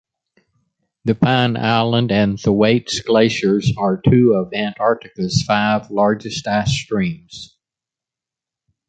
[1.05, 7.55] The Pine Island and Thwaites glaciers are two of Antarctica's five largest ice streams.